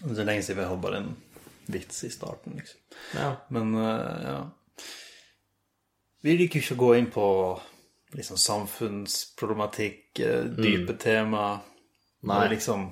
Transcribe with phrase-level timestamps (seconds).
[0.00, 1.14] Det er lenge siden vi har bare en
[1.72, 2.80] vits i starten, liksom.
[3.16, 3.30] Ja.
[3.54, 4.36] Men eh, ja.
[6.26, 7.26] Vi liker ikke å gå inn på
[8.16, 11.46] liksom samfunnsproblematikk, dype dype tema.
[12.26, 12.42] Nei.
[12.54, 12.88] Liksom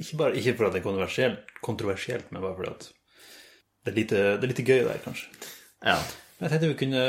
[0.00, 2.88] ikke, bare, ikke fordi det er kontroversielt, kontroversielt, men bare fordi at
[3.80, 5.30] det er lite, det er lite gøy der, kanskje.
[5.86, 6.00] ja.
[6.40, 7.00] Men jeg tenkte vi kunne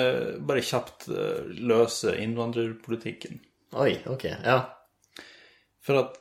[0.43, 3.37] bare kjapt eh, løse innvandrerpolitikken.
[3.79, 4.25] Oi, ok.
[4.27, 4.57] Ja.
[5.87, 6.17] For at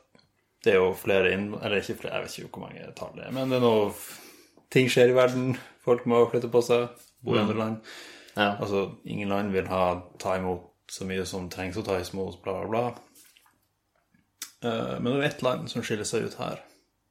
[0.64, 1.50] det er jo flere inn...
[1.60, 3.92] Eller ikke flere, jeg vet ikke hvor mange tall det er, men det er noe
[4.70, 5.56] Ting skjer i verden.
[5.82, 6.84] Folk må flytte på seg,
[7.26, 7.88] bo i andre land.
[8.36, 8.52] Ja.
[8.62, 9.84] Altså, ingen land vil ha
[10.22, 12.84] ta imot så mye som trengs å ta imot, bla, bla, bla.
[14.62, 16.62] Uh, Men det er ett land som skiller seg ut her,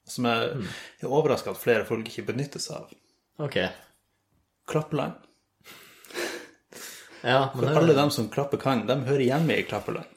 [0.07, 0.69] som jeg
[1.03, 2.95] er overraska at flere folk ikke benytter seg av.
[3.43, 3.59] Ok.
[4.71, 5.19] Klappeland.
[7.19, 10.07] Ja, men For det, alle dem som klapper kan, de hører hjemme i Klappeland.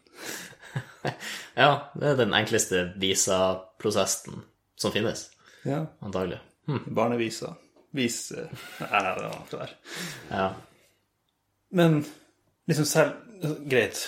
[1.62, 4.42] ja, det er den enkleste visa-prosessen
[4.76, 5.28] som finnes,
[5.64, 5.86] Ja.
[6.00, 6.38] antagelig.
[6.86, 7.54] Barnevisa.
[7.92, 8.46] Vis eh,
[8.80, 9.72] Nei, det var noe der.
[10.30, 10.44] Ja.
[11.70, 11.98] Men
[12.70, 13.98] liksom selv Greit,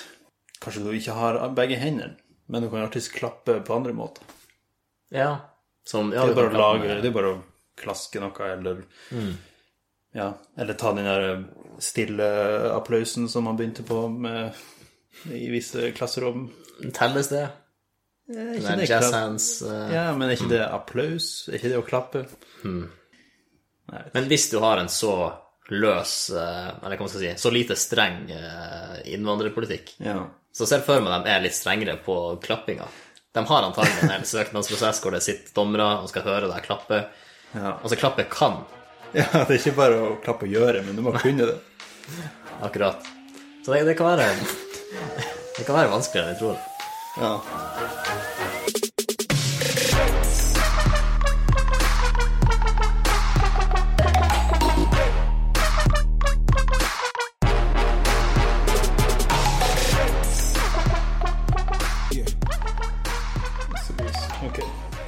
[0.63, 2.15] kanskje du ikke har begge hendene,
[2.47, 4.23] men du kan alltids klappe på andre måter.
[5.11, 5.33] Ja.
[5.85, 7.43] Som, ja, Det er bare å lage med- Det er bare å
[7.77, 8.85] klaske noe, eller
[10.15, 11.45] Ja, eller ta den der
[11.83, 12.29] stille
[12.73, 14.55] applausen som man begynte på med
[15.27, 16.47] i visse klasserom.
[16.97, 17.45] Telles det?
[18.35, 21.27] Ja, ikke det jazz hands uh, Ja, men er ikke det applaus?
[21.51, 22.23] Er ikke det å klappe?
[22.65, 25.13] Men hvis du har en så
[25.73, 30.23] løs, uh, eller hva man skal si, så lite streng uh, innvandrerpolitikk, Ja.
[30.53, 32.89] så ser jeg for meg de er litt strengere på klappinga.
[33.35, 37.01] De har antagelig en hel søknadsprosess hvor det sitter dommere og skal høre deg klappe.
[37.53, 37.77] Ja.
[37.81, 38.63] Altså, klappe kan,
[39.19, 41.59] ja, det er ikke bare å klappe og gjøre, men du må kunne det.
[42.67, 43.05] akkurat.
[43.65, 44.33] Så det, det kan være
[45.59, 46.57] Det kan være vanskeligere enn jeg tror.
[47.23, 47.39] Ja.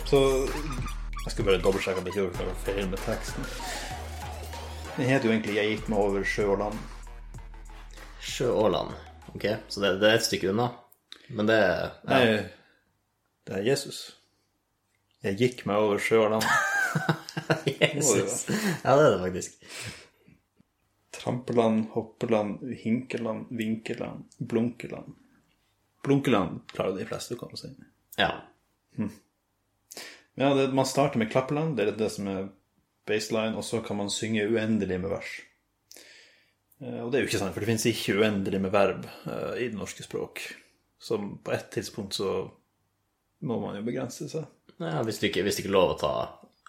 [0.07, 0.19] Så
[1.25, 3.49] jeg skal bare dobbeltsjekke at jeg ikke noe feil med teksten.
[4.97, 6.79] Den heter jo egentlig 'Jeg gikk meg over sjø og land'.
[8.21, 8.95] Sjø og land.
[9.37, 10.71] Ok, så det, det er et stykke unna.
[11.29, 11.91] Men det ja.
[12.09, 12.23] Nei,
[13.47, 14.01] det er Jesus.
[15.27, 16.47] Jeg gikk meg over sjø og land.
[17.83, 18.47] Jesus.
[18.85, 19.71] Ja, det er det faktisk.
[21.17, 25.17] Trampeland, hoppeland, hinkeland, vinkeland, blunkeland.
[26.07, 27.73] Blunkeland klarer de fleste, kan inn si.
[28.21, 28.31] Ja.
[30.37, 32.49] Ja, det, man starter med klappeland, det er det som er
[33.09, 35.33] baseline, og så kan man synge uendelig med vers.
[36.83, 39.53] Eh, Og det er jo ikke sant, for det finnes ikke uendelig med verb eh,
[39.65, 40.43] i det norske språk.
[41.01, 42.31] Så på et tidspunkt så
[43.47, 44.47] må man jo begrense seg.
[44.81, 46.15] ja hvis, du ikke, hvis ikke lov å ta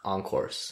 [0.08, 0.66] encores.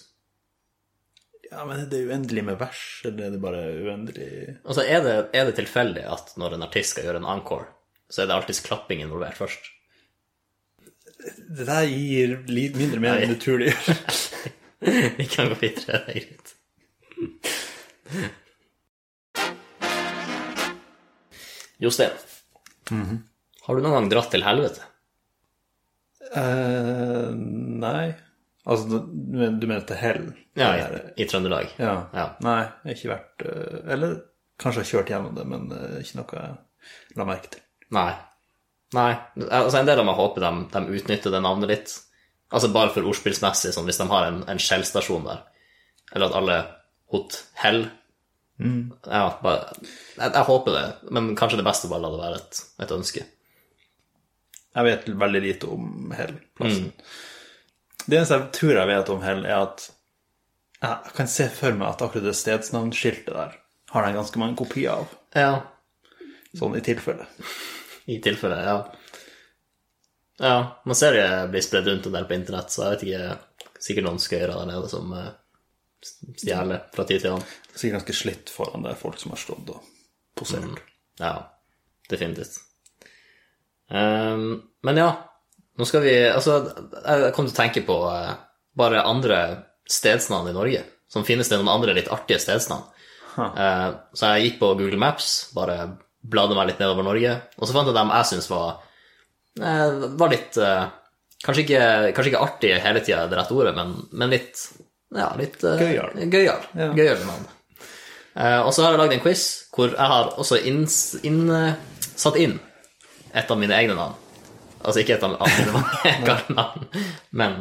[1.45, 4.29] Ja, men er det uendelig med vers, eller er det bare uendelig
[4.65, 7.67] Altså, er det, er det tilfeldig at når en artist skal gjøre en encore,
[8.09, 9.69] så er det alltids klapping involvert først?
[11.25, 13.85] Det der gir litt mindre mening enn det tror det gjør.
[15.19, 16.47] Vi kan gå videre, det er greit.
[21.85, 22.11] Jostein,
[23.65, 24.83] har du noen gang dratt til helvete?
[26.35, 27.31] Eh,
[27.85, 28.05] nei
[28.65, 30.23] Altså, du, du mener til hell?
[30.57, 31.75] Ja, i, i Trøndelag.
[31.77, 31.91] ja.
[32.17, 32.23] Ja.
[32.41, 34.15] Nei, jeg har ikke vært eh, Eller
[34.61, 37.61] kanskje jeg har kjørt gjennom det, men eh, ikke noe jeg la merke til.
[37.93, 38.07] Nei.
[38.97, 39.11] Nei.
[39.51, 41.93] Altså, en del av meg håper de, de utnytter det navnet litt.
[42.49, 45.43] Altså bare for ordspillsmessig, sånn hvis de har en, en Shell-stasjon der.
[46.15, 46.57] Eller at alle
[47.13, 47.83] hot hell.
[48.59, 52.61] Ja, bare jeg, jeg håper det, men kanskje det beste bare la det være et,
[52.85, 53.25] et ønske.
[54.75, 56.89] Jeg vet veldig lite om Hell-plassen.
[58.05, 59.85] Det eneste jeg tror jeg vet om Hell, er at
[60.85, 63.55] jeg kan se for meg at akkurat det stedsnavnskiltet der
[63.95, 65.53] har de ganske mange kopier av, Ja,
[66.55, 67.25] sånn i tilfelle.
[68.11, 68.75] i tilfelle, ja.
[70.39, 70.55] Ja,
[70.85, 74.05] man ser det blir spredd rundt en del på internett, så jeg vet ikke Sikkert
[74.07, 75.11] noen skøyere der nede som
[76.05, 77.53] stjeler fra tid til annen.
[77.73, 79.91] Sikkert ganske slitt foran det folk som har stått og
[80.37, 80.81] posert.
[81.19, 81.35] Ja,
[82.11, 82.57] definitivt.
[83.89, 85.09] Um, men ja,
[85.77, 86.55] nå skal vi Altså,
[87.05, 88.33] jeg kom til å tenke på uh,
[88.77, 89.39] bare andre
[89.89, 90.83] stedsnavn i Norge.
[91.11, 92.87] Som finnes det noen andre litt artige stedsnavn.
[93.35, 95.77] Eh, så jeg gikk på Google Maps, bare
[96.25, 98.79] bladde meg litt nedover Norge, og så fant jeg dem jeg syns var
[99.61, 100.85] uh, Var litt eh,
[101.43, 101.81] kanskje, ikke,
[102.15, 104.63] kanskje ikke artig hele tida, det rette ordet, men, men litt
[105.13, 106.15] Ja, litt uh, Gøyal.
[106.31, 106.89] Gøyal, Ja.
[106.95, 107.45] Gøyal navn.
[108.35, 109.43] Eh, og så har jeg lagd en quiz
[109.75, 110.81] hvor jeg har også inn,
[111.27, 111.77] inn, uh,
[112.19, 112.57] satt inn
[113.35, 114.17] et av mine egne navn.
[114.81, 116.89] Altså ikke et av av mine mange navn,
[117.31, 117.55] men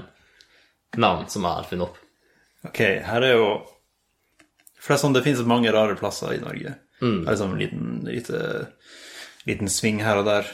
[0.99, 2.01] navn som jeg har funnet opp.
[2.65, 3.49] Ok, her er jo
[4.81, 6.75] For det er sånn, det finnes mange rare plasser i Norge.
[7.01, 7.23] Mm.
[7.23, 8.41] Det er liksom en liten, lite,
[9.49, 10.51] liten sving her og der.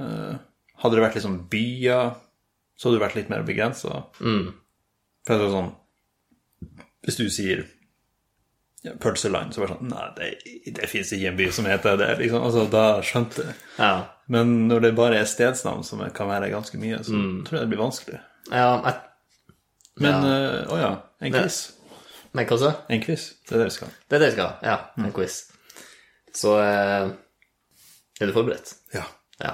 [0.00, 0.38] Uh,
[0.80, 2.14] hadde det vært liksom byer,
[2.76, 4.06] så hadde det vært litt mer begrensa.
[4.24, 4.54] Mm.
[5.26, 5.72] For det er sånn
[7.04, 7.64] Hvis du sier
[8.84, 10.28] ja, pølseland, så bare sånn Nei, det,
[10.76, 12.10] det fins ikke en by som heter det.
[12.20, 12.42] Liksom.
[12.44, 13.54] Altså, da skjønte jeg.
[13.78, 13.92] Ja.
[14.32, 17.44] Men når det bare er stedsnavn, som kan være ganske mye, så Mm.
[17.46, 18.20] tror jeg det blir vanskelig.
[18.50, 18.94] ja jeg,
[20.00, 21.58] Men eh, å ja, en quiz.
[22.34, 22.70] Men hva så?
[22.90, 23.92] En quiz, det er det vi skal.
[24.08, 24.54] Det er det vi skal.
[24.66, 25.36] Ja, en quiz.
[26.34, 27.10] Så eh,
[28.20, 28.74] Er du forberedt?
[28.94, 29.04] Ja.
[29.40, 29.52] Ja.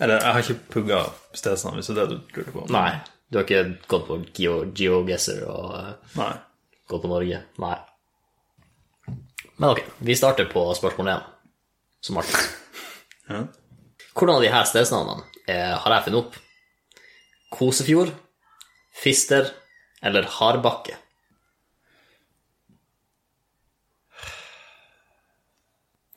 [0.00, 1.04] Eller, jeg har ikke pugga
[1.38, 2.66] stedsnavn, hvis det er det du lurer på.
[2.74, 2.90] Nei.
[3.30, 6.32] Du har ikke gått på Geo, GeoGuessr og eh, Nei.
[6.88, 7.42] Gått på Norge?
[7.62, 7.76] Nei.
[9.56, 11.26] Men ok, vi starter på spørsmål én,
[12.02, 12.50] som alltid.
[13.28, 13.44] Ja.
[14.14, 16.36] Hvordan av de her stedsnavnene eh, har jeg funnet opp?
[17.54, 18.10] Kosefjord,
[18.94, 19.52] Fister
[20.04, 20.98] eller Hardbakke?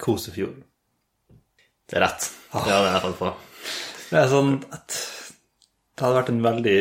[0.02, 0.64] Kosefjord.
[1.88, 2.28] Det er rett.
[2.52, 3.32] Det hadde jeg fått på.
[4.08, 4.98] Det er sånn at
[5.98, 6.80] det hadde vært en veldig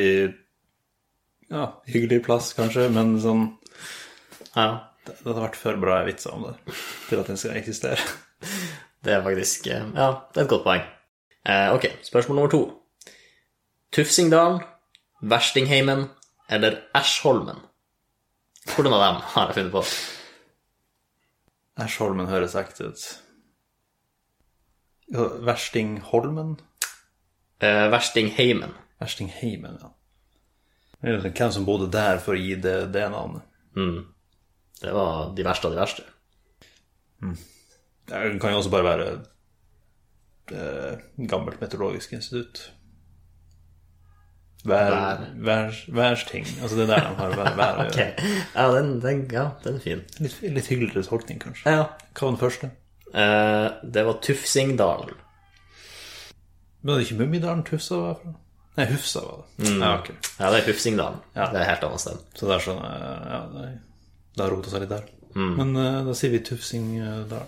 [1.52, 3.46] ja, hyggelig plass, kanskje, men sånn
[4.56, 4.66] Ja,
[5.06, 6.74] Det det hadde vært for bra vitser om det
[7.08, 8.00] til at den skal eksistere.
[9.04, 10.82] det er faktisk eh, Ja, det er et godt poeng.
[11.46, 12.62] Eh, ok, spørsmål nummer to.
[13.92, 14.60] Tufsingdalen,
[15.22, 16.08] Verstingheimen
[16.50, 17.60] eller Æsjholmen?
[18.74, 19.84] Hvordan av dem har jeg funnet på?
[21.84, 23.06] Æsjholmen høres ekte ut.
[25.46, 26.56] Verstingholmen?
[27.60, 28.74] Eh, Verstingheimen.
[28.98, 29.92] Verstingheimen, ja.
[31.06, 33.46] Ikke Hvem som bodde der for å gi det, det navnet?
[34.82, 36.04] Det var de verste av de verste.
[38.06, 39.06] Det kan jo også bare være
[40.46, 42.66] det gammelt meteorologisk institutt.
[44.66, 45.20] Vær, Vær.
[45.46, 46.46] vær, værsting.
[46.62, 48.06] Altså det er der de har vær, vær å gjøre.
[48.18, 48.30] gjøre.
[48.54, 50.00] ja, den, den, ja, den er fin.
[50.22, 51.70] Litt, litt hyggeligere tolkning, kanskje.
[51.70, 51.84] Ja.
[52.12, 52.70] Hva var den første?
[53.14, 55.14] Eh, det var Tufsingdalen.
[56.82, 58.32] Men det er ikke Mummidalen Tufsa var fra?
[58.76, 59.70] Nei, Hufsa var det.
[59.70, 60.16] Ja, okay.
[60.40, 61.22] Ja, det er Tufsingdalen.
[61.38, 61.46] Ja.
[61.54, 62.24] Det er helt annet sted.
[62.36, 63.68] Så det er sånn Ja, det,
[64.36, 65.06] det har rota seg litt der.
[65.36, 67.46] Men uh, da sier vi tufsing uh, der.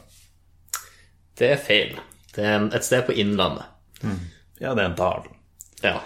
[1.38, 1.99] Det er feil.
[2.35, 3.69] Det er et sted på Innlandet.
[4.58, 5.29] Ja, det er en dal.
[5.85, 5.99] Ja.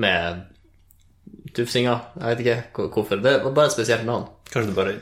[0.00, 0.42] Med
[1.56, 1.96] tufsinga.
[2.20, 3.22] Jeg vet ikke hvorfor.
[3.22, 4.28] Det var bare et spesielt navn.
[4.50, 4.98] Kanskje det bare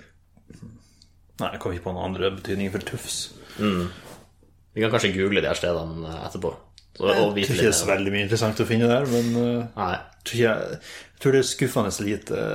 [1.39, 3.19] Nei, jeg kom ikke på noen andre betydninger for tufs.
[3.59, 6.51] Vi kan kanskje google de her stedene eh, etterpå.
[6.97, 9.69] Så, Jeg tror ikke det er så veldig mye interessant å finne der, men uh,
[9.77, 9.93] Nei.
[9.93, 12.47] jeg, tror jeg, jeg tror det er skuffende lite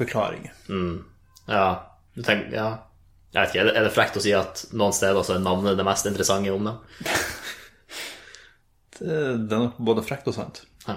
[0.00, 0.48] forklaring.
[1.48, 1.66] Ja.
[2.14, 2.68] Du tenker, ja.
[3.34, 5.84] Jeg vet ikke, er det, frekt å si at noen steder så er navnet det
[5.86, 6.80] mest interessante om dem?
[8.98, 9.14] Det,
[9.46, 10.56] det er nok både frekt og sant.
[10.82, 10.96] Ja.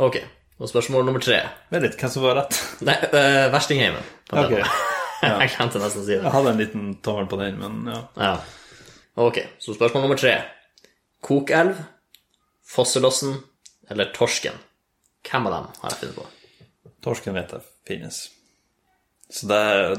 [0.00, 0.14] Ok,
[0.56, 1.36] og spørsmål nummer tre.
[1.68, 2.56] Vent litt, hvem som var rett?
[2.88, 4.06] Nei, uh, Verstingheimen.
[4.30, 4.62] Okay.
[4.62, 4.70] den.
[5.42, 6.22] Jeg glemte nesten å si det.
[6.22, 8.00] Jeg hadde en liten tommel på den, men ja.
[8.16, 8.32] Ja.
[9.20, 10.32] Ok, så spørsmål nummer tre.
[11.20, 11.76] Kokelv,
[12.64, 13.36] Fosselossen
[13.92, 14.56] eller Torsken?
[15.28, 16.94] Hvem av dem har jeg funnet på?
[17.04, 18.22] Torsken vet jeg finnes.
[19.30, 19.94] Så der,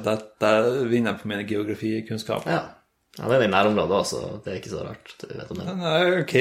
[0.89, 2.51] vinner jeg på mine geografikunnskaper.
[2.51, 2.61] Ja.
[3.17, 5.13] ja, det er i nærområdet òg, så det er ikke så rart.
[5.21, 5.75] Du vet om det.
[5.79, 6.35] Nei, ok.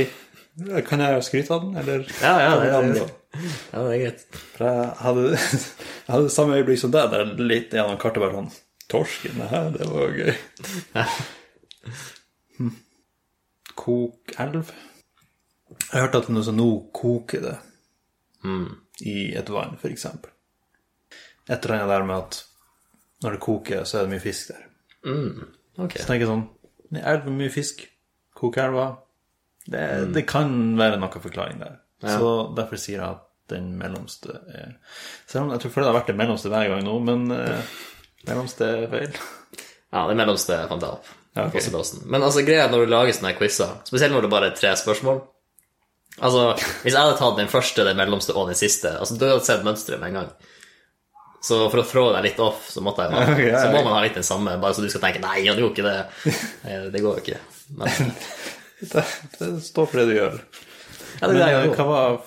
[0.89, 2.03] Kan jeg skryte av den, eller?
[2.21, 3.07] Ja, ja, det, Kan det,
[3.71, 4.27] ja, det er greit.
[4.57, 5.29] For jeg hadde,
[6.07, 8.53] jeg hadde samme øyeblikk som deg, der litt gjennom kartet bare sånn
[8.91, 10.32] Torsken, det her, det var gøy.
[12.59, 12.73] Hm.
[13.79, 14.73] Kokelv.
[15.79, 17.56] Jeg har hørt at nå, så nå koker det
[19.06, 20.35] i et vann, eksempel.
[21.47, 22.41] Et eller annet der med at
[23.24, 24.67] når det koker, så er det mye fisk der.
[25.81, 25.96] Ok.
[25.98, 26.48] Så tenker jeg sånn
[26.91, 27.84] det med mye fisk.
[28.41, 28.86] Kokelva.
[29.70, 29.82] Det,
[30.15, 31.77] det kan være noe forklaring der.
[32.00, 34.77] Så derfor sier jeg at den mellomste er
[35.29, 37.72] Selv om jeg tror det har vært det mellomste hver gang nå, men eh,
[38.31, 39.20] mellomste er feil.
[39.91, 41.06] Ja, det mellomste fant jeg opp.
[41.34, 41.65] Ja, okay.
[42.06, 45.19] Men altså, greia når du lager sånne quizer, spesielt når det bare er tre spørsmål
[46.20, 46.44] Altså,
[46.84, 49.67] hvis jeg hadde tatt den første, den mellomste og den siste, altså, du hadde sett
[49.67, 50.50] mønsteret med en gang.
[51.41, 54.27] Så for å trå deg litt off, så, jeg, så må man ha litt den
[54.27, 56.35] samme, bare så du skal tenke Nei, han gjorde ikke det.
[56.69, 57.41] Eh, Det går jo ikke.
[57.81, 58.13] Men,
[58.81, 59.05] Det,
[59.39, 60.37] det står for det du gjør.
[60.41, 62.20] ja, det Men det eh, jeg hva var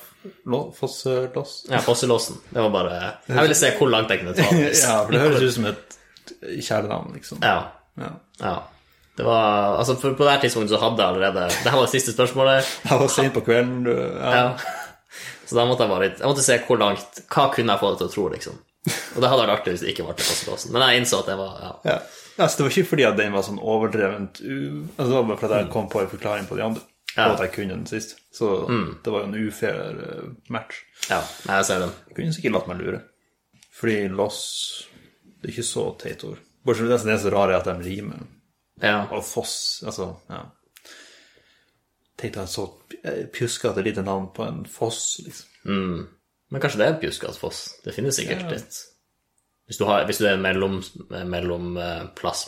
[0.77, 1.53] Fosselås?
[1.69, 2.37] Ja, Fosselåsen.
[2.49, 4.69] Det var bare Jeg ville se hvor langt jeg kunne ta det.
[4.79, 5.97] Ja, for det høres ut som et
[6.63, 7.41] kjælenavn, liksom.
[7.43, 7.57] Ja.
[7.99, 8.11] Ja.
[8.39, 8.53] ja.
[9.17, 11.85] Det var Altså, for på det her tidspunktet så hadde jeg allerede Det her var
[11.89, 12.69] det siste spørsmålet.
[12.85, 13.83] Jeg var sent på kvelden.
[13.89, 14.31] Ja.
[14.37, 14.45] Ja.
[15.45, 17.91] Så da måtte jeg bare litt Jeg måtte se hvor langt Hva kunne jeg få
[17.93, 18.61] det til å tro, liksom.
[18.83, 20.73] Og det hadde vært artig hvis det ikke var til Fosselåsen.
[20.75, 21.73] Men jeg innså at det var ja.
[21.87, 21.97] Ja.
[22.33, 24.41] Altså, det var ikke fordi at den var sånn overdrevent.
[24.43, 26.83] Altså, det var bare fordi jeg kom på en forklaring på de andre.
[27.13, 27.27] Ja.
[27.27, 28.15] og at jeg kunne den sist.
[28.33, 28.47] Så
[29.05, 30.79] det var jo en ufair eh, match.
[31.11, 31.91] Ja, jeg ser den.
[32.09, 33.01] Jeg kunne sikkert latt meg lure.
[33.73, 34.39] Fordi loss
[35.41, 36.41] Det er ikke så teit ord.
[36.65, 38.25] Bortsett fra det som er så rare, at de rimer.
[38.81, 39.03] Ja.
[39.11, 40.41] Og foss Altså, ja.
[42.17, 42.65] Tenk deg så
[43.33, 45.49] pjuskete lite navn på en foss, liksom.
[46.53, 47.61] Men kanskje det er en foss?
[47.83, 48.81] Det finnes sikkert litt.
[49.65, 50.75] Hvis du, har, hvis du er en mellom,
[51.09, 52.01] mellom eh,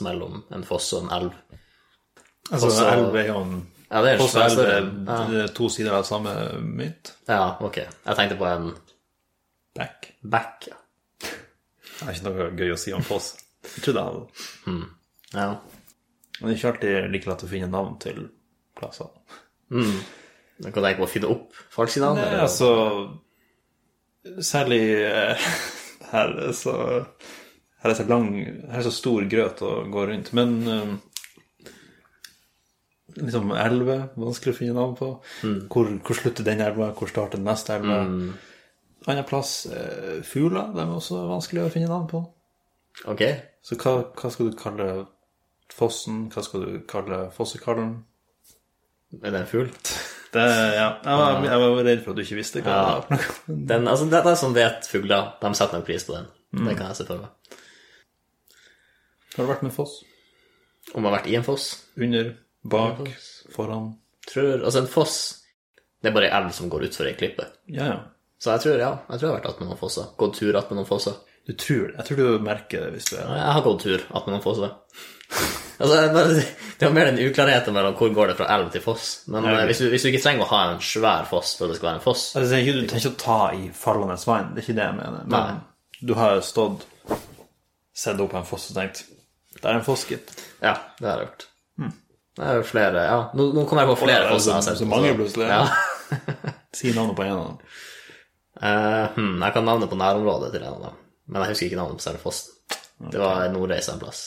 [0.05, 1.37] mellom en foss og en elv.
[2.51, 3.55] Altså, Foss og- elv er jo en
[3.89, 7.13] Ja, det er Foss og elv er er to sider av samme mynt.
[7.29, 7.77] Ja, ok.
[7.77, 8.73] Jeg tenkte på en
[9.75, 10.11] Back.
[10.23, 10.75] back, ja.
[11.19, 13.33] Det er ikke noe gøy å si om foss.
[13.63, 14.87] Jeg trodde jeg hadde
[15.33, 15.49] ja.
[16.39, 18.29] Men det er ikke alltid like lett å finne navn til
[18.75, 19.07] plasser.
[19.71, 22.19] Du kan tenke på å finne opp folks navn?
[22.19, 22.43] Nei, eller?
[22.45, 22.69] altså
[24.41, 25.49] Særlig eh,
[26.11, 26.75] her er så
[27.83, 30.31] Her er så lang Her er så stor grøt å gå rundt.
[30.37, 30.95] Men eh,
[33.21, 35.11] liksom elve, vanskelig å finne navn på.
[35.71, 36.91] Hvor, hvor slutter den elva?
[36.97, 38.01] Hvor starter den neste elva?
[39.05, 40.73] Annen plass eh, fugler.
[40.73, 42.23] De er også vanskelig å finne navn på.
[43.11, 43.21] Ok.
[43.65, 44.89] Så hva, hva skal du kalle
[45.73, 46.25] fossen?
[46.33, 47.97] Hva skal du kalle fossekallen?
[49.21, 49.71] Er det en fugl?
[50.35, 53.27] Det, ja, jeg var, jeg var redd for at du ikke visste hva det var.
[53.71, 56.27] Den, altså, det er sånn vet fugler, de setter en pris på den.
[56.55, 57.61] Det kan jeg se for meg.
[59.35, 59.97] Har du vært med foss?
[60.93, 61.67] Om jeg har vært i en foss?
[61.99, 62.29] Under,
[62.63, 63.29] bak, foss.
[63.55, 63.89] foran?
[64.29, 65.17] Tror, altså en foss,
[66.01, 67.47] det er bare ei elv som går utfor ei klippe.
[67.71, 67.97] Ja, ja.
[68.41, 70.09] Så jeg tror, ja, jeg tror jeg har vært attmed noen fosser.
[70.19, 71.19] Gått tur attmed noen fosser.
[71.45, 71.95] Du tror det.
[71.99, 74.75] Jeg tror du merker det hvis du er Jeg har gått tur attmed noen fosser.
[75.79, 76.41] Altså,
[76.79, 79.07] det var mer den uklarheten mellom hvor går det fra elv til foss.
[79.27, 79.59] Men Ja, ok.
[79.59, 81.79] eh, hvis, du, hvis du ikke trenger å ha en svær foss for at det
[81.79, 84.67] skal være en foss Altså, Du tenker ikke å ta i fallende vann, det er
[84.69, 85.25] ikke det jeg mener.
[85.33, 85.59] Men
[86.07, 86.85] du har stått,
[87.95, 89.03] sett opp en foss og tenkt
[89.55, 90.31] Det er en foss, gitt.
[90.61, 91.45] Ja, det har jeg gjort.
[92.35, 94.77] Det er jo flere Ja, nå, nå kommer jeg på flere fosser så- sett.
[94.81, 95.47] så mange plutselig.
[95.47, 95.67] Ja.
[96.75, 97.57] Si navnet på en av dem.
[98.59, 100.97] Uh, hmm, jeg kan navnet på nærområdet til en av dem,
[101.31, 102.51] men jeg husker ikke navnet på selve fossen.
[103.11, 104.19] Det var Nordreisa en plass.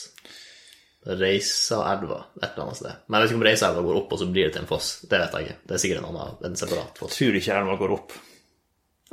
[1.05, 3.03] Reisaelva, et eller annet sted.
[3.07, 4.89] Men jeg vet ikke om Reisaelva går opp, og så blir det til en foss.
[5.07, 5.59] Det vet jeg ikke.
[5.63, 7.15] Det er sikkert en annen, en separat foss.
[7.15, 8.15] Tror ikke elva går opp.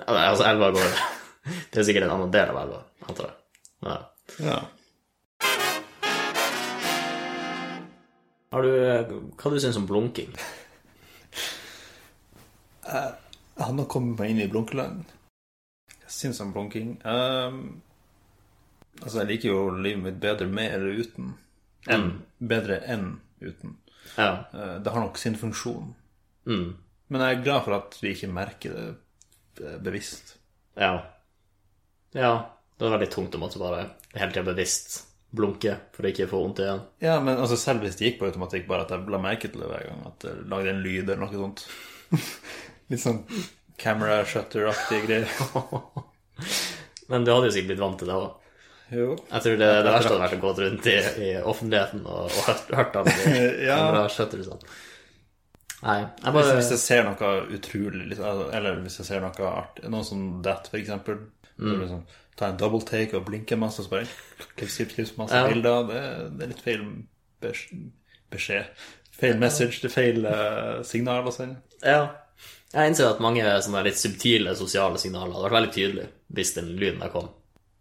[0.01, 0.97] Ja, nei, altså, elva går
[1.73, 3.39] Det er sikkert en annen del av elva, antar jeg.
[3.87, 3.99] Ja.
[4.43, 4.59] Ja.
[8.57, 8.73] Har du,
[9.37, 10.35] hva du syns om blunking?
[12.87, 15.07] Jeg har nå kommet meg inn i blunkeland.
[16.07, 17.83] Jeg syns om blunking um,
[19.03, 21.35] Altså, jeg liker jo livet mitt bedre med eller uten.
[21.93, 23.07] Enn, Bedre enn
[23.41, 23.77] uten.
[24.17, 24.45] Ja.
[24.53, 25.95] Eh, Det har nok sin funksjon.
[26.47, 26.77] Mm.
[27.09, 30.37] Men jeg er glad for at vi ikke merker det eh, bevisst.
[30.77, 30.93] Ja.
[32.17, 32.33] Ja.
[32.77, 35.03] Det er veldig tungt å måtte bare hele tida bevisst
[35.37, 36.83] blunke for å ikke få vondt igjen.
[37.05, 39.63] Ja, men altså selv hvis det gikk på automatikk, bare at jeg la merke til
[39.65, 41.65] det hver gang, at det lagde en lyd eller noe sånt.
[42.93, 43.23] Litt sånn
[43.81, 46.05] camera shutter-aktige greier.
[47.11, 48.46] Men du hadde jo sikkert blitt vant til det òg.
[48.93, 49.17] Jo.
[49.33, 52.45] Jeg tror det, det verste hadde vært å gå rundt i, i offentligheten og, og
[52.47, 53.79] hørt, hørt alle de Ja.
[53.81, 54.59] kamerashutterne.
[55.83, 59.89] Nei, jeg bare hvis jeg ser noe utrolig, liksom, eller hvis jeg ser noe artig,
[59.93, 61.25] noe som that, for eksempel,
[61.57, 61.71] Mm.
[61.73, 62.01] så liksom,
[62.37, 65.47] ta en double take og blinke masse, så bare klips, klips, klips, masse Ja.
[65.49, 66.01] bilder, det,
[66.37, 66.83] det er litt feil
[68.31, 68.67] beskjed.
[69.17, 71.63] Feil message, det er feil uh, signal å sende.
[71.81, 72.03] Ja.
[72.75, 76.69] Jeg innser at mange sånne litt subtile sosiale signaler hadde vært veldig tydelige hvis den
[76.77, 77.31] lyden der kom.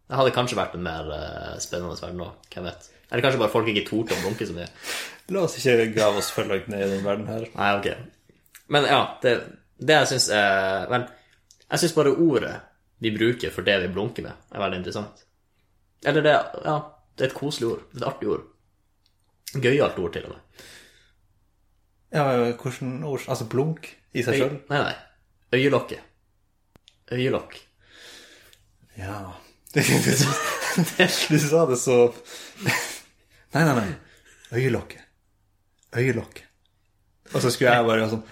[0.06, 2.90] Det hadde kanskje vært en mer uh, spennende verden nå, hvem vet.
[3.10, 4.68] Eller kanskje bare folk ikke torde å blunke så mye.
[5.34, 7.48] La oss ikke grave oss for langt ned i den verden her.
[7.56, 8.66] Nei, ok.
[8.74, 9.36] Men ja, det,
[9.78, 11.06] det jeg syns er Vel,
[11.66, 12.56] jeg syns bare ordet
[13.04, 15.26] vi bruker for det vi blunker med, er veldig interessant.
[16.06, 16.36] Eller det
[16.66, 16.78] Ja,
[17.18, 17.84] det er et koselig ord.
[17.92, 18.46] Det er et artig ord.
[19.56, 20.66] Gøyalt ord, til og med.
[22.16, 22.24] Ja,
[22.56, 23.26] hvordan ord?
[23.28, 24.58] Altså blunk i seg sjøl?
[24.70, 24.96] nei, nei.
[25.56, 26.00] Øyelokket.
[27.12, 27.58] Øyelokk.
[28.98, 29.20] Ja.
[29.76, 32.14] Du sa det så
[33.56, 33.92] Nei, nei, nei.
[34.56, 35.02] Øyelokket.
[35.96, 36.44] Øyelokket.
[37.34, 38.24] Og så skulle jeg bare sånn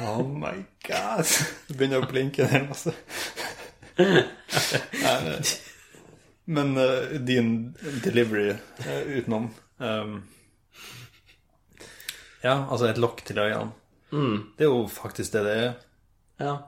[0.00, 0.54] Oh my
[0.86, 1.30] god.
[1.74, 2.94] Begynne å blinke der masse.
[3.98, 5.38] Nei, nei.
[6.44, 7.52] Men uh, din
[8.04, 9.46] delivery uh, utenom
[9.78, 10.16] um,
[12.42, 13.72] Ja, altså et lokk til øynene.
[14.58, 15.72] Det er jo faktisk det det er.
[16.42, 16.58] Ja.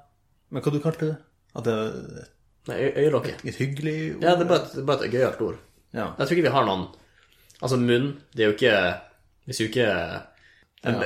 [0.50, 1.18] Men hva du kalte det?
[1.56, 2.30] At det er
[2.66, 3.44] Nei, øy- øyelokket.
[3.44, 4.23] et hyggelig ord?
[4.25, 5.58] Ja, det er bare et, bare et gøyalt ord.
[5.94, 6.06] Ja.
[6.18, 6.87] Jeg tror ikke vi har noen
[7.62, 9.00] Altså, munn, det er jo ikke
[9.46, 9.87] Hvis jo ikke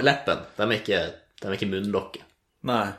[0.02, 0.98] Leppen, de er ikke,
[1.40, 2.22] de er ikke munnlokket.
[2.68, 2.90] Nei.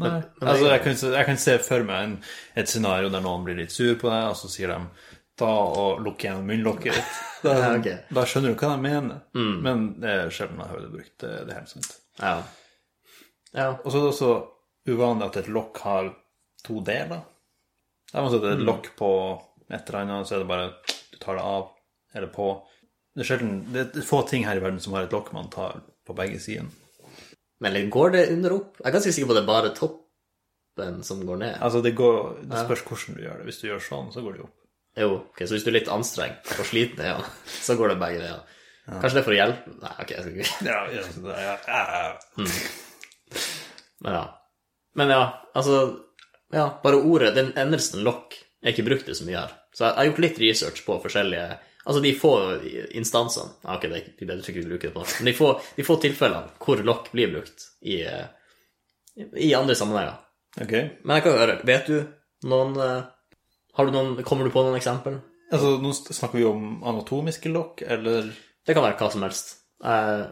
[0.00, 0.08] Nei.
[0.40, 2.14] men altså, jeg- kan, jeg kan se for meg en,
[2.56, 4.78] et scenario der noen blir litt sur på deg, og så sier de
[5.36, 7.18] ta og lukk igjen munnlokket ditt.
[7.42, 7.86] Da, Ja, ok.
[8.12, 9.20] da skjønner du hva de mener.
[9.34, 11.14] Men det er sjelden jeg hører det brukt.
[11.22, 11.94] Det, det er helt sant.
[12.20, 12.32] Ja.
[13.54, 13.68] Ja.
[13.84, 14.32] Og så er det også
[14.92, 16.10] uvanlig at et lokk har
[16.66, 17.22] to deler.
[18.10, 19.10] Det er altså et lokk på
[19.70, 20.72] et eller annet, så er det bare
[21.12, 21.68] du tar det av
[22.18, 22.50] eller på.
[23.14, 25.50] Det er sjelden, det er få ting her i verden som har et lokk man
[25.52, 26.66] tar på begge sider.
[27.60, 28.78] Men går det under opp?
[28.80, 31.58] Jeg er ganske sikker på at det er bare toppen som går ned.
[31.60, 33.46] Altså, det, går, det spørs hvordan du gjør det.
[33.50, 34.56] Hvis du gjør sånn, så går det opp.
[34.98, 37.20] Jo, ok, så hvis du er litt anstrengt og sliten, ja,
[37.66, 38.40] så går det begge veier.
[38.90, 42.46] Kanskje det er for å hjelpe Nei, ok, jeg skal ikke Ja, ja, ja, ja.
[44.02, 44.22] Men ja.
[44.98, 45.20] Men ja,
[45.54, 45.76] altså
[46.52, 49.52] Ja, bare ordet, den endelsen lokk, er ikke brukt det så mye her.
[49.74, 52.30] Så jeg har gjort litt research på forskjellige Altså de få
[52.98, 55.46] instansene ja, Ok, det er bedre ikke å bruke det på norsk, men de få,
[55.78, 58.02] de få tilfellene hvor lokk blir brukt i,
[59.40, 60.18] i andre sammenhenger.
[60.60, 60.74] Ok.
[61.06, 61.96] Men jeg kan høre, vet du
[62.50, 63.00] noen eh,
[63.78, 65.16] Har du noen Kommer du på noen eksempel?
[65.50, 69.54] Altså, nå snakker vi om anatomiske lokk, eller Det kan være hva som helst.
[69.80, 70.26] Eh,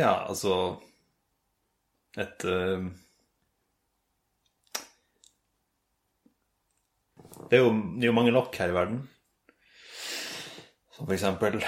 [0.00, 0.80] Ja, altså
[2.18, 2.88] Et eh,
[7.48, 9.00] det, er jo, det er jo mange lokk her i verden.
[10.96, 11.60] Som for eksempel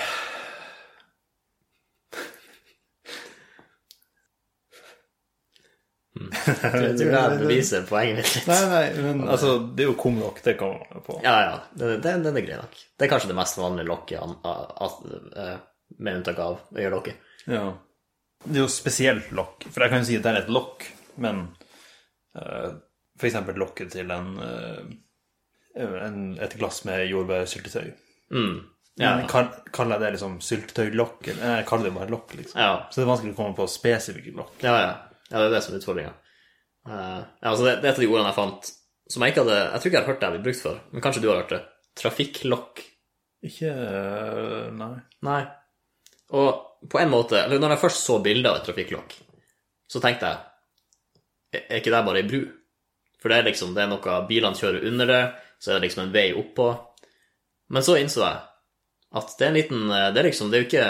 [6.42, 8.48] jeg tror det her beviser poenget mitt litt.
[8.50, 11.18] Nei, nei, men altså, det er jo kumlokk, det kommer man på.
[11.24, 11.54] Ja, ja.
[11.78, 12.76] Den, den, den er grei nok.
[12.98, 15.54] Det er kanskje det mest vanlige lokket, eh,
[15.98, 17.32] med unntak av øyelokket.
[17.46, 17.64] Ja.
[18.44, 20.86] Det er jo spesielt lokk, for jeg kan jo si at det er et lokk,
[21.22, 21.44] men
[22.38, 22.70] uh,
[23.18, 24.80] for eksempel lokket til en, eh,
[25.76, 27.92] en, et glass med jordbærsyltetøy.
[28.34, 28.58] Mm.
[29.00, 31.30] Ja, kaller jeg det liksom syltetøylokk?
[31.32, 32.60] Jeg kaller det bare lokk, liksom.
[32.60, 32.74] ja.
[32.90, 34.58] Så det er vanskelig å komme på spesifikke lokk.
[34.64, 34.92] Ja, ja.
[35.30, 36.12] ja, det er det som er utfordringa.
[36.92, 38.72] ja, altså det, det er et av de ordene jeg fant
[39.12, 40.78] som jeg ikke hadde Jeg tror ikke jeg har hørt det jeg blir brukt før,
[40.90, 41.60] men kanskje du har hørt det.
[42.00, 42.84] Trafikklokk.
[43.48, 44.94] Ikke uh, Nei.
[45.26, 45.42] Nei.
[46.38, 49.16] Og på en måte Eller når jeg først så bildet av et trafikklokk,
[49.90, 50.48] så tenkte jeg
[51.52, 52.40] er ikke det bare ei bru?
[53.20, 55.22] For det er liksom Det er noe Bilene kjører under det,
[55.62, 56.66] så er det liksom en vei oppå.
[57.72, 58.42] Men så innså jeg
[59.22, 60.86] at det er en liten Det er liksom Det er jo ikke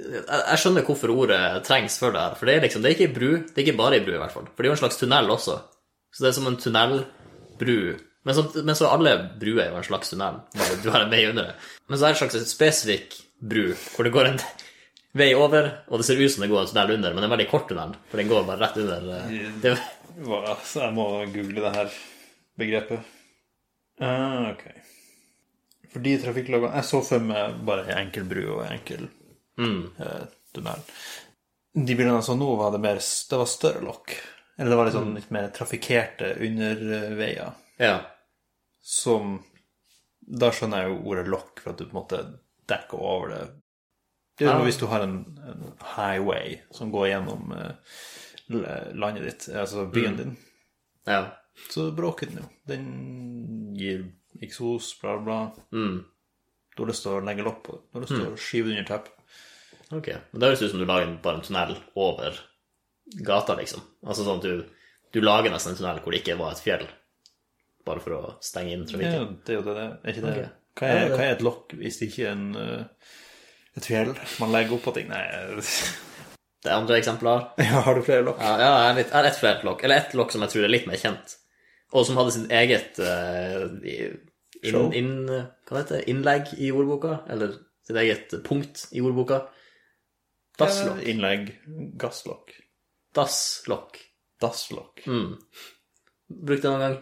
[0.00, 2.36] jeg skjønner hvorfor ordet trengs for det her.
[2.38, 4.12] For det er liksom, det er ikke ei bru, det er ikke bare ei bru,
[4.14, 4.44] i hvert fall.
[4.54, 5.56] For det er jo en slags tunnel også.
[6.14, 7.78] Så det er som en tunnelbru.
[8.28, 10.38] Men så, men så alle bruer er jo en slags tunnel.
[10.54, 11.56] Bare du har en vei under det.
[11.90, 13.18] Men så er det en slags spesifikk
[13.50, 13.64] bru,
[13.96, 14.40] hvor det går en
[15.18, 17.30] vei over, og det ser ut som det går en tunnel under, men det er
[17.32, 19.08] en veldig kort tunnel, for den går bare rett under.
[19.16, 19.72] eh, Det,
[20.70, 21.90] så jeg må google det her
[22.58, 23.00] begrepet.
[24.00, 24.62] Ah, ok.
[25.92, 29.08] Fordi trafikkloggene Jeg så for meg bare en enkel bru og en enkel
[29.60, 30.84] uh, tunnel.
[31.74, 34.14] De bilene jeg så nå, var det mer Det var større lokk.
[34.56, 37.52] Eller det var litt sånn litt mer trafikkerte underveier.
[37.80, 37.98] ja.
[38.82, 39.40] Som
[40.20, 42.20] Da skjønner jeg jo ordet lokk, for at du på en måte
[42.70, 43.40] dekker over det.
[44.38, 44.64] Det er jo Ja.
[44.64, 47.74] hvis du har en, en highway som går gjennom uh,
[48.94, 50.36] landet ditt, altså byen din,
[51.06, 51.24] ja.
[51.70, 52.48] Så bråker den jo.
[52.70, 52.86] Den
[53.78, 54.06] gir
[54.42, 55.40] eksos, bla, bla.
[55.72, 56.04] Mm.
[56.76, 57.82] Du har lyst til å legge lopp på det.
[57.90, 59.16] Du har lyst til å skyve det under teppet.
[59.90, 60.08] Ok.
[60.30, 62.38] Men det høres ut som du lager bare en tunnel over
[63.26, 63.82] gata, liksom.
[64.06, 64.84] Altså sånn at du,
[65.16, 66.86] du lager nesten en tunnel hvor det ikke var et fjell,
[67.86, 69.96] bare for å stenge inn Ja, det er jo det det er.
[70.04, 70.36] Er ikke det?
[70.36, 70.52] Okay.
[70.80, 73.16] Hva, er, hva er et lokk hvis det ikke er en, eh,
[73.76, 75.10] et fjell man legger oppå ting?
[75.10, 75.24] Nei
[76.60, 77.44] Det er andre eksempler.
[77.64, 78.40] ja, Har du flere lokk?
[78.44, 79.84] Ja, ja jeg har litt- jeg har ett flere lokk.
[79.86, 81.36] Eller ett lokk som jeg tror er litt mer kjent,
[81.96, 83.64] og som hadde sitt eget uh,
[84.60, 85.14] inn, inn,
[85.70, 86.04] Hva heter det?
[86.12, 87.20] Innlegg i ordboka?
[87.32, 87.54] Eller
[87.88, 89.40] sitt eget punkt i ordboka.
[90.60, 91.00] Dasslokk.
[91.08, 91.48] Innlegg.
[92.02, 92.52] Gasslokk.
[93.16, 93.96] Dasslokk.
[94.40, 95.00] Dasslokk.
[95.08, 95.32] Mm.
[96.30, 96.98] Brukte det noen gang?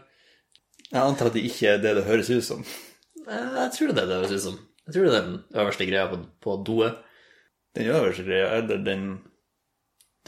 [0.88, 2.62] Jeg antar at det ikke er det det høres ut som.
[3.26, 4.60] Eh, Jeg tror det er det det høres ut som.
[4.86, 7.02] Jeg tror det er den øverste greia på, på doet.
[7.76, 9.02] Den øverste greia, eller den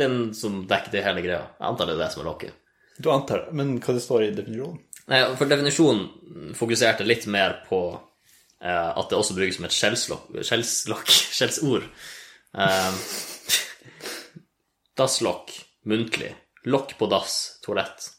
[0.00, 1.42] Den som dekker det hele greia.
[1.58, 2.56] Jeg antar det er det som er lokket.
[3.00, 4.80] Du antar det, men hva det står i definisjonen?
[5.38, 11.10] For definisjonen fokuserte litt mer på eh, at det også brukes som et skjellslokk, skjellslokk,
[11.36, 11.88] skjellsord.
[12.54, 13.00] Eh,
[15.00, 15.54] dasslokk,
[15.90, 16.34] muntlig.
[16.68, 18.10] Lokk på dass, toalett,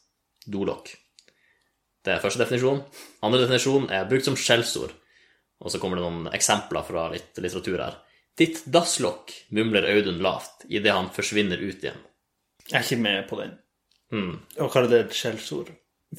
[0.49, 0.89] dolokk.
[2.01, 2.81] Det er første definisjon.
[3.21, 4.95] Andre definisjon er brukt som skjellsord.
[5.61, 7.99] Og så kommer det noen eksempler fra litt litteratur her.
[8.37, 11.99] Ditt dasslokk, mumler Audun lavt idet han forsvinner ut igjen.
[12.71, 13.57] Jeg er ikke med på den.
[14.11, 14.33] Mm.
[14.63, 15.71] Og er det et skjellsord?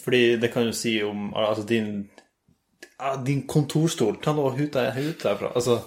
[0.03, 2.09] Fordi det kan jo si om altså din
[3.27, 4.16] din kontorstol.
[4.22, 5.53] Ta nå ut der- ut derfra.
[5.55, 5.83] Altså,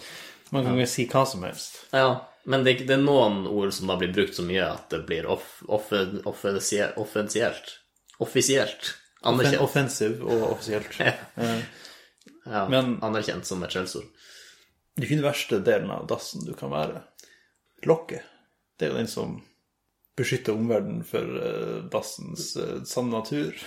[0.51, 1.85] man kan jo si hva som helst.
[1.93, 5.05] Ja, men det, det er noen ord som da blir brukt så mye at det
[5.07, 5.91] blir off, off,
[6.25, 7.71] offensielt.
[8.19, 8.93] Offisielt.
[9.25, 9.61] Anerkjent.
[9.61, 10.99] offensiv og offisielt.
[11.38, 11.61] Eh,
[12.45, 14.05] Ja, men- anerkjent som et skjellsord.
[14.95, 17.01] Det er ikke den verste delen av dassen du kan være.
[17.86, 18.23] Lokket.
[18.79, 19.34] Det er jo den som
[20.15, 23.60] beskytter omverdenen for eh, dassens eh, sanne natur.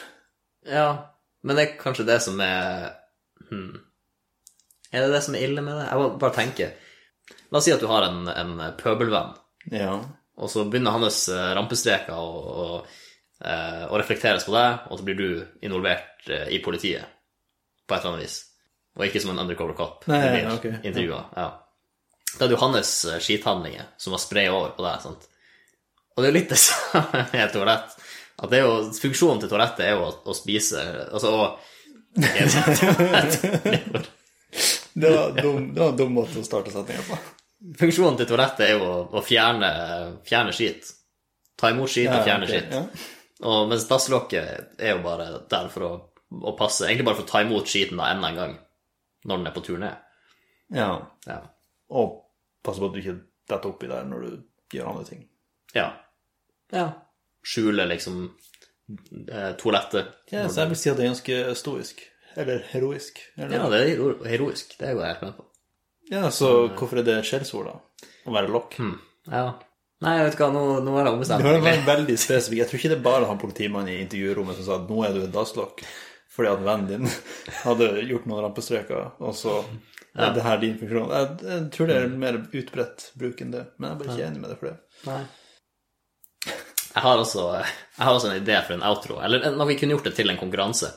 [0.65, 1.13] Ja,
[1.45, 2.95] men det er kanskje det som er
[3.51, 3.77] hmm.
[4.89, 5.85] Er det det som er ille med det?
[5.91, 6.71] Jeg må bare tenke.
[7.53, 9.37] La oss si at du har en, en pøbelvenn,
[9.77, 9.99] Ja.
[10.41, 12.33] og så begynner hans eh, rampestreker å,
[12.65, 12.69] å,
[13.93, 15.29] å reflekteres på deg, og så blir du
[15.69, 17.05] involvert i politiet
[17.85, 18.39] på et eller annet vis.
[18.99, 20.07] Og ikke som en undercover cop.
[20.11, 20.79] Nei, blir ok, ja.
[20.83, 21.49] intervjuet, ja.
[22.35, 25.29] Da er det jo hans eh, skithandlinger som har sprayet over på deg, sant?
[26.15, 27.97] Og det er jo litt det samme med et toalett.
[28.39, 31.49] At det er jo, funksjonen til toalettet er jo å, å spise Altså å
[34.99, 37.19] Det var dum, det var en dum måte å starte setninga på.
[37.79, 39.71] Funksjonen til toalettet er jo å, å fjerne,
[40.27, 40.83] fjerne skit.
[41.59, 42.75] Ta imot skit og fjerne okay, skit.
[42.75, 42.83] ja.
[43.47, 45.91] Og mens dasslokket er jo bare der for å,
[46.51, 48.55] å passe Egentlig bare for å ta imot skiten da enda en gang,
[49.25, 49.91] når den er på turné.
[50.75, 50.91] Ja.
[51.27, 51.41] Ja.
[51.91, 52.21] Og
[52.65, 55.25] passe på at du ikke detter oppi der når du gjør andre ting.
[55.75, 55.91] Ja.
[56.73, 56.87] ja.
[57.45, 60.15] Skjule liksom eh, toalettet.
[60.33, 62.03] Ja, så jeg vil si at det er ganske stoisk.
[62.39, 63.21] Eller heroisk.
[63.37, 63.57] Eller?
[63.57, 64.77] Ja, det er heroisk.
[64.79, 65.49] Det går jeg helt med på.
[66.09, 68.09] Ja, så hvorfor er det et skjellsord, da?
[68.29, 68.79] Å være lokk?
[69.29, 69.49] Ja.
[70.05, 71.43] Nei, jeg vet ikke hva, nå, nå er det ombestemt.
[71.43, 72.61] Det var veldig spesifikt.
[72.61, 75.17] Jeg tror ikke det er bare han politimannen i intervjurommet som sa at nå er
[75.17, 75.83] du et dasslokk,
[76.39, 77.09] fordi at vennen din
[77.67, 79.59] hadde gjort noen rampestreker, og så
[80.15, 81.11] er det her din funksjon.
[81.11, 84.29] Jeg, jeg tror det er mer utbredt bruk enn det, men jeg er bare ikke
[84.29, 84.77] enig med det for det.
[85.09, 85.21] Nei.
[86.89, 89.19] Jeg har også, jeg har også en idé for en outro.
[89.23, 90.89] Eller når vi kunne gjort det til en konkurranse.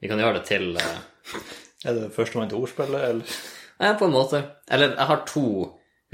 [0.00, 1.40] Vi kan gjøre det til uh...
[1.86, 3.40] Er det førstemann til ordspillet, eller?
[3.82, 4.42] Nei, på en måte.
[4.72, 5.46] Eller jeg har to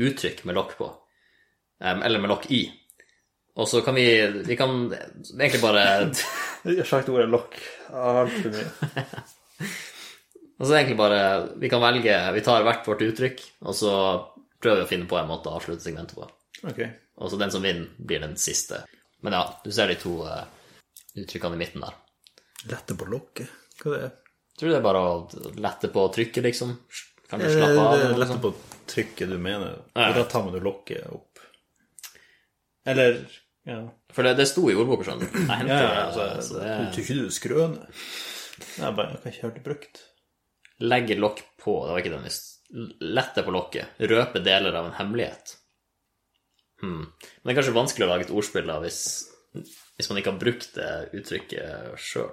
[0.02, 0.88] uttrykk med lokk på.
[1.82, 2.64] Um, eller med lokk i.
[3.58, 4.06] Og så kan vi
[4.46, 5.84] Vi kan egentlig bare
[6.62, 7.56] Jeg har sagt ordet lokk
[7.90, 8.68] altfor mye.
[10.62, 11.22] Og så er det egentlig bare
[11.58, 13.92] Vi kan velge Vi tar hvert vårt uttrykk, og så
[14.62, 16.28] prøver vi å finne på en måte å avslutte segmentet på.
[16.70, 16.84] Ok.
[17.18, 18.84] Og så den som vinner, blir den siste.
[19.26, 20.44] Men ja, du ser de to uh,
[21.18, 21.96] uttrykkene i midten der.
[22.70, 23.50] Lette på lokket?
[23.82, 24.12] Hva er det?
[24.54, 25.16] Tror du det er bare å
[25.64, 26.76] lette på trykket, liksom?
[27.26, 27.96] Kan du slappe av?
[27.96, 28.52] er eller noe lette på
[28.92, 29.80] trykket du mener.
[29.96, 30.12] Ja.
[30.14, 31.42] Da tar man jo lokket opp.
[32.86, 33.24] Eller
[33.66, 33.82] Ja.
[34.12, 35.38] For det, det sto i ordboka, skjønner du.
[35.40, 36.00] Jeg Ja, det.
[36.06, 38.02] altså, så jeg det tror ikke du skrøner.
[38.78, 40.02] Jeg bare jeg kan ikke høre det brukt.
[40.82, 42.48] Legge lokk på, det var ikke den visst.
[43.00, 43.98] Lette på lokket.
[44.12, 45.56] Røpe deler av en hemmelighet.
[46.82, 47.04] Hmm.
[47.06, 49.00] Men det er kanskje vanskelig å lage et ordspill da, hvis,
[49.54, 50.88] hvis man ikke har brukt det
[51.20, 52.32] uttrykket sjøl.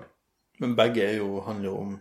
[0.60, 1.92] Men begge jo, handler jo om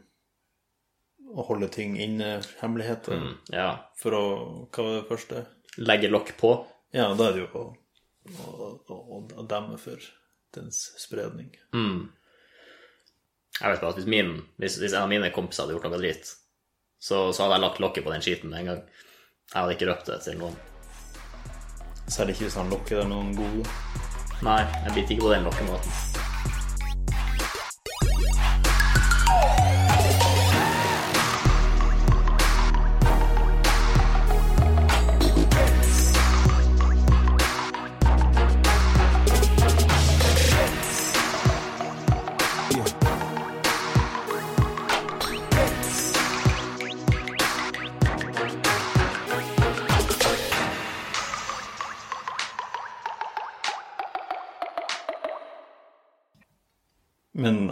[1.38, 3.20] å holde ting inne, hemmeligheter,
[3.52, 3.68] Ja.
[4.00, 4.22] for å
[4.72, 5.42] Hva var det første?
[5.78, 6.54] Legge lokk på.
[6.96, 7.66] Ja, da er det jo å,
[8.44, 10.02] og, å demme for
[10.54, 11.50] dens spredning.
[13.58, 16.00] Jeg vet bare at hvis, min, hvis, hvis en av mine kompiser hadde gjort noe
[16.00, 16.30] dritt,
[16.98, 18.84] så, så hadde jeg lagt lokket på den skiten med en gang.
[19.48, 20.60] Jeg hadde ikke røpt det til noen.
[22.08, 23.78] Særlig ikke hvis han lokker deg med noen gode.
[24.46, 26.07] Nei, jeg biter ikke på den lokkemåten.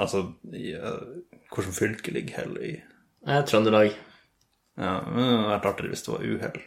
[0.06, 0.22] Altså,
[1.52, 2.72] hvordan fylke ligger Hell i?
[3.26, 3.94] Eh, Trøndelag.
[4.76, 6.58] Ja, men det hadde vært artigere hvis det var uhell.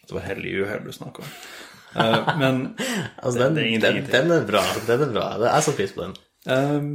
[0.00, 1.30] Det var hell i uhell du snakka om.
[1.90, 2.58] Uh, men
[3.24, 4.62] Altså, den, det er den, den er bra.
[4.86, 5.26] Den er bra.
[5.46, 6.14] Jeg så pris på den.
[6.46, 6.90] ehm,